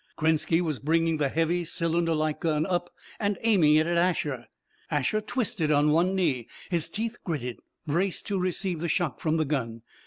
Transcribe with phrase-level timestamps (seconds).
[0.17, 4.47] Krenski was bringing the heavy, cylinderlike gun up and aiming it at Asher.
[4.89, 9.45] Asher twisted on one knee, his teeth gritted, braced to receive the shock from the
[9.45, 9.83] gun.